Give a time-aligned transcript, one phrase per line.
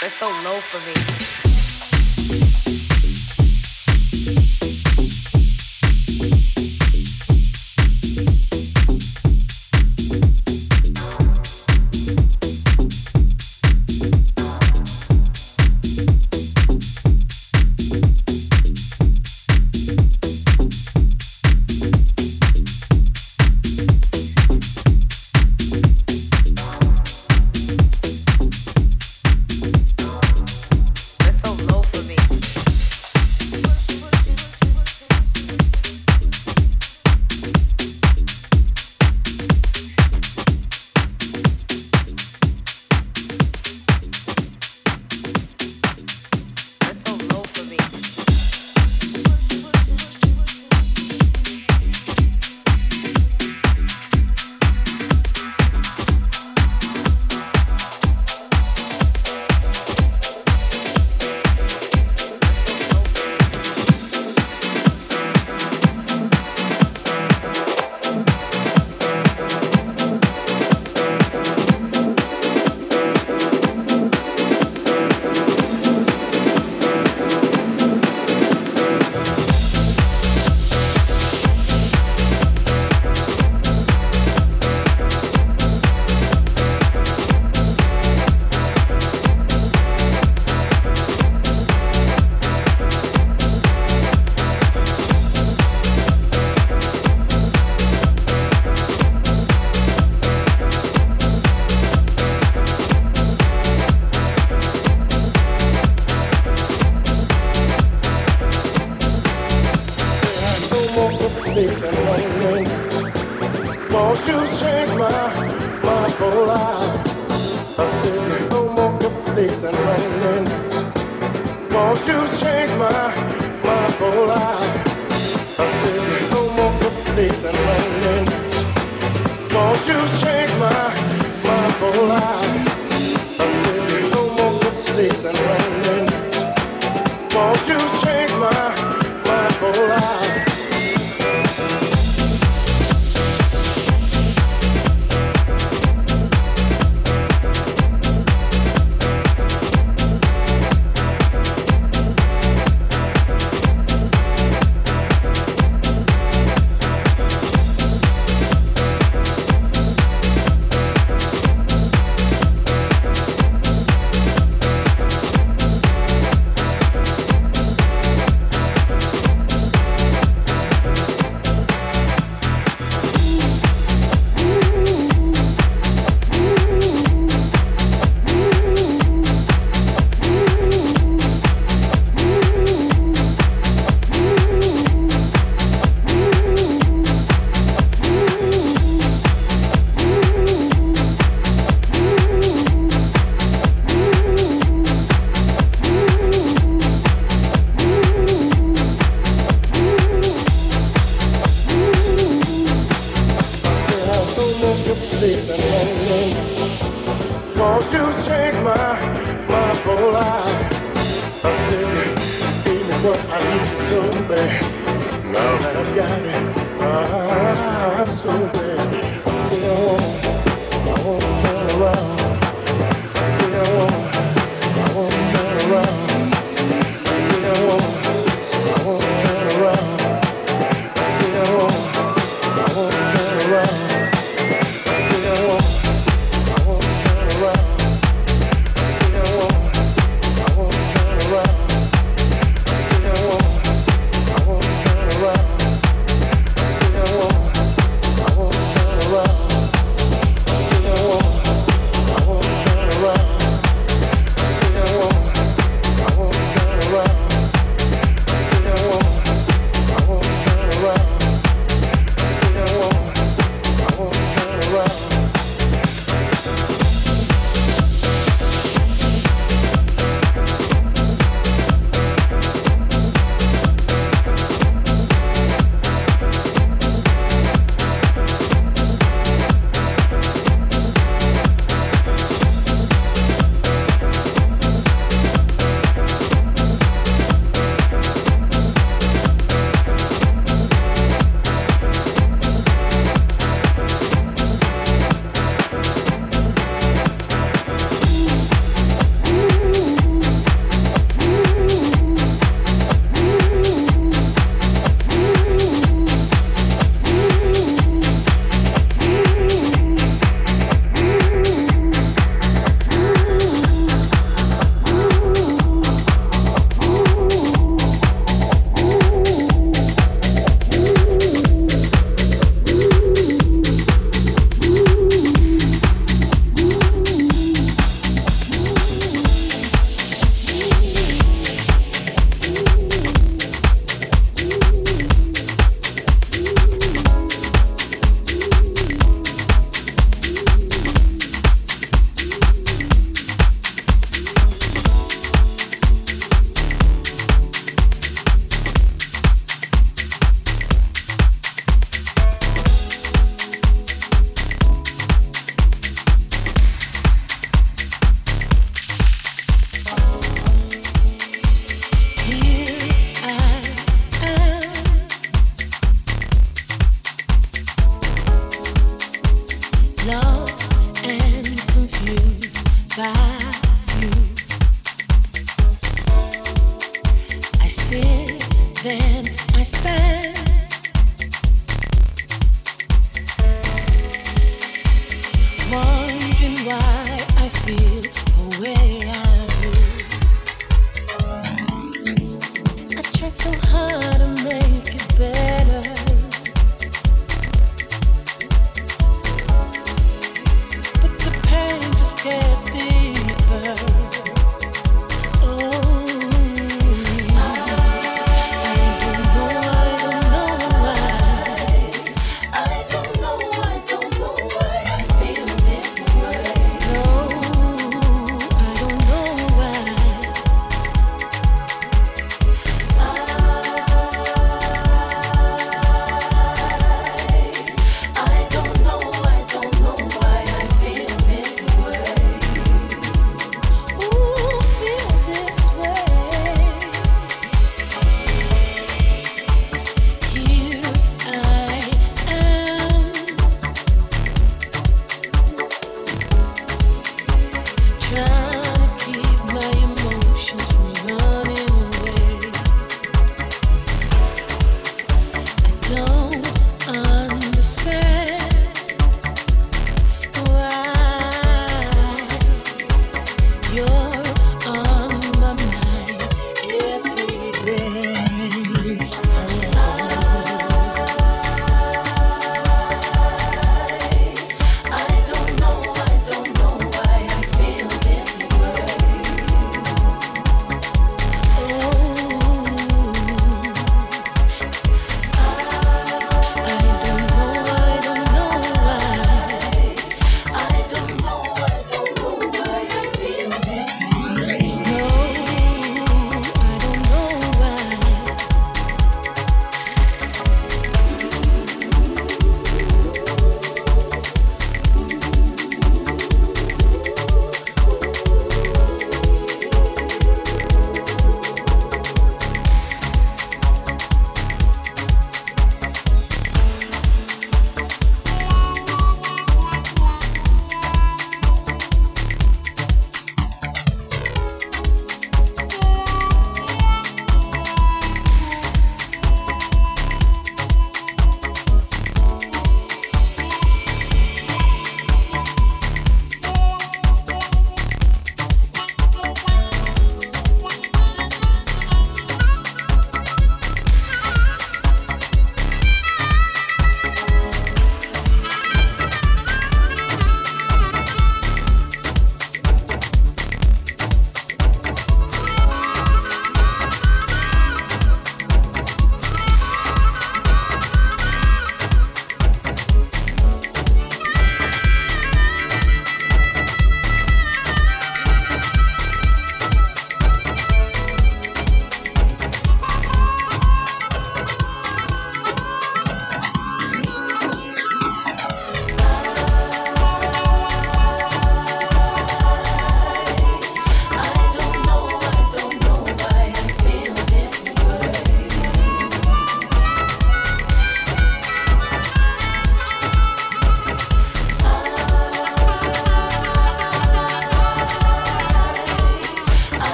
[0.00, 1.47] They're so low for me.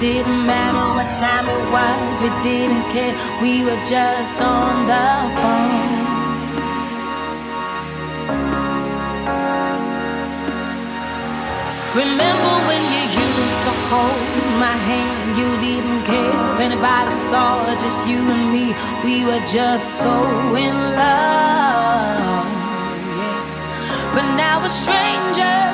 [0.00, 3.14] Didn't matter what time it was, we didn't care.
[3.42, 5.06] We were just on the
[5.40, 5.94] phone.
[11.94, 14.18] Remember when you used to hold
[14.58, 15.38] my hand?
[15.38, 18.74] You didn't care if anybody saw, just you and me.
[19.04, 20.10] We were just so
[20.56, 22.50] in love.
[23.14, 24.10] Yeah.
[24.14, 25.73] But now we're strangers,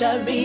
[0.00, 0.39] how much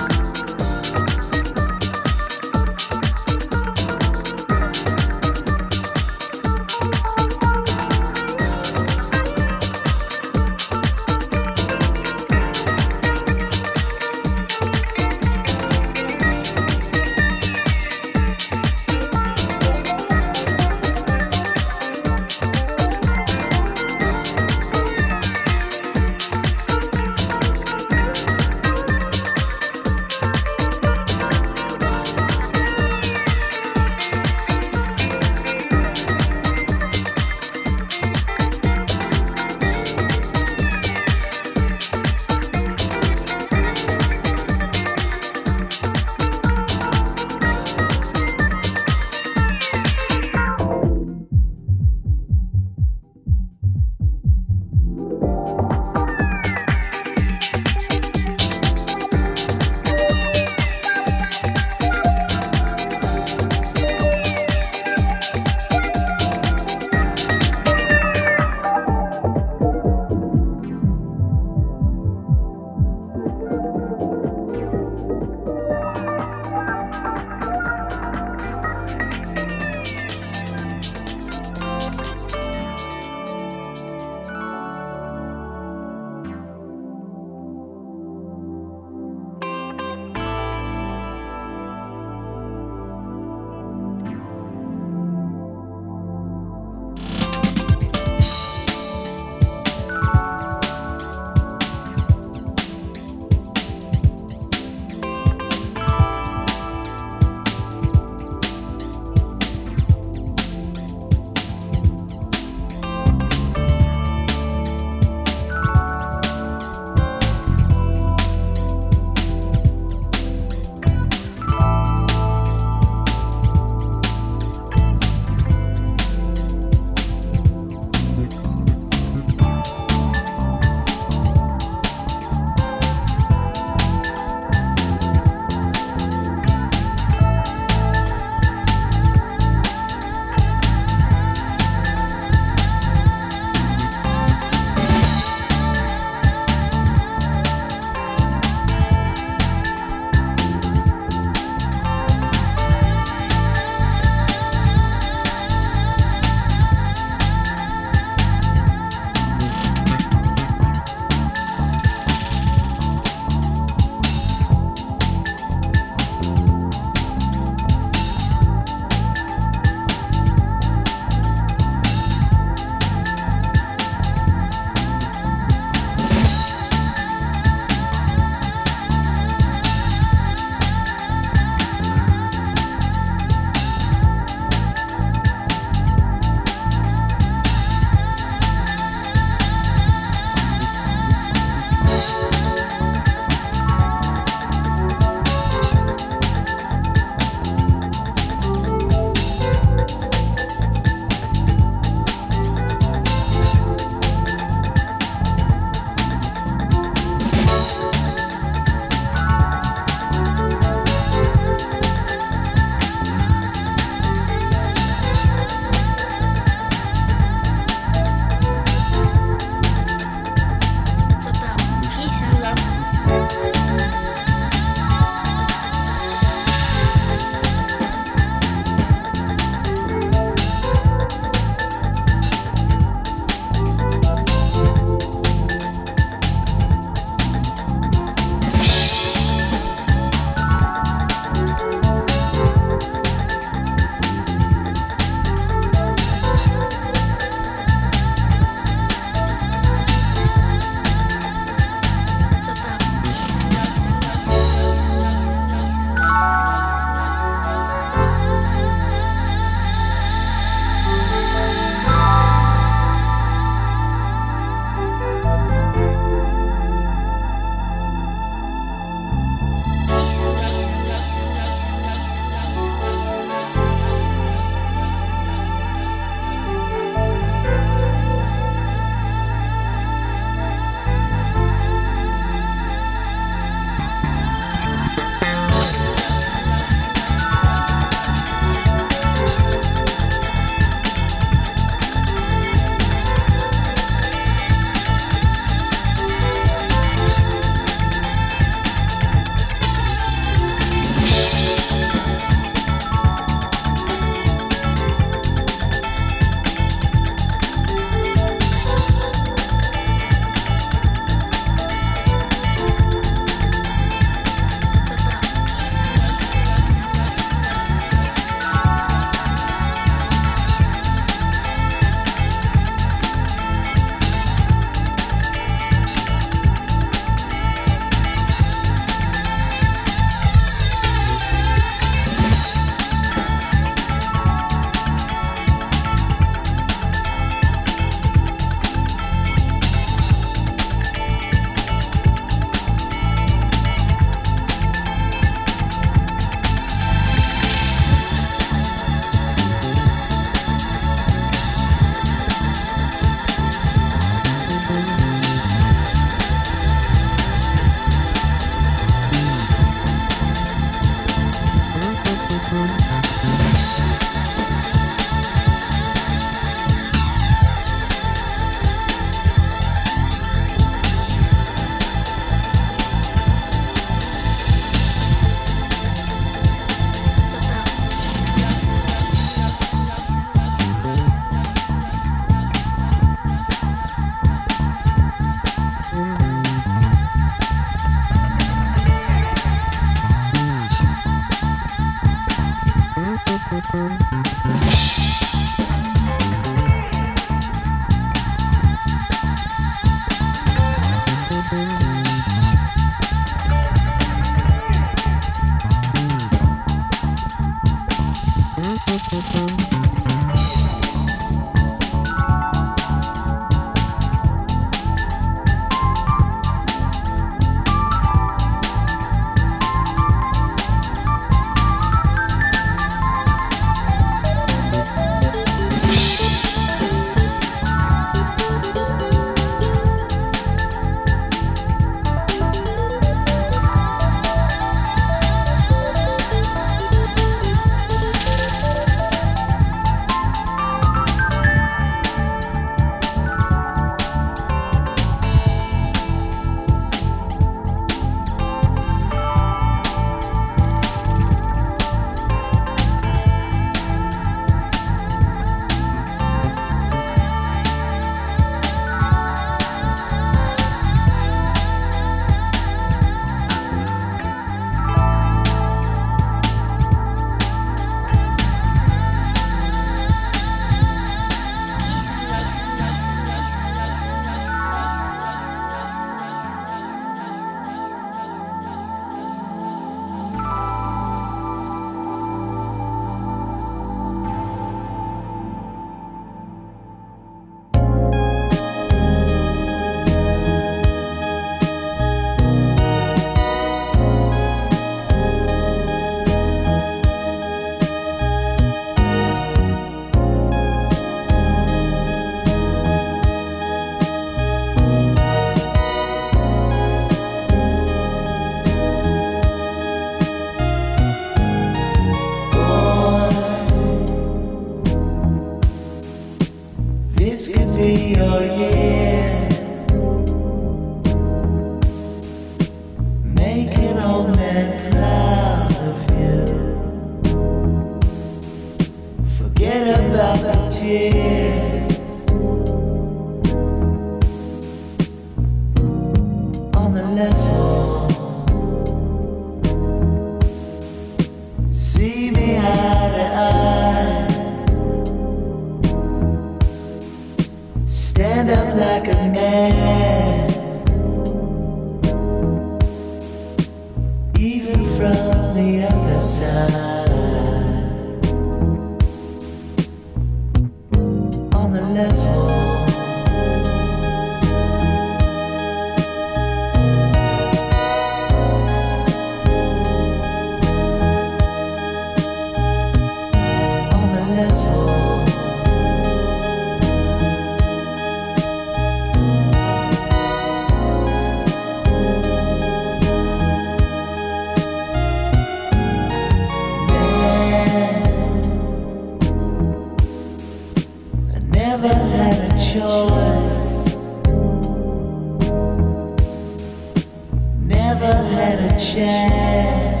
[598.03, 600.00] on the level.